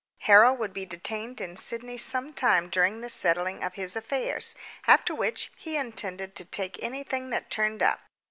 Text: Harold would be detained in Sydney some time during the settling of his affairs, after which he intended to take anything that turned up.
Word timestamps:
Harold 0.21 0.57
would 0.57 0.73
be 0.73 0.83
detained 0.83 1.39
in 1.39 1.55
Sydney 1.55 1.95
some 1.95 2.33
time 2.33 2.71
during 2.71 3.01
the 3.01 3.07
settling 3.09 3.63
of 3.63 3.75
his 3.75 3.95
affairs, 3.95 4.55
after 4.87 5.13
which 5.13 5.51
he 5.57 5.77
intended 5.77 6.33
to 6.37 6.43
take 6.43 6.81
anything 6.81 7.29
that 7.29 7.51
turned 7.51 7.83
up. 7.83 7.99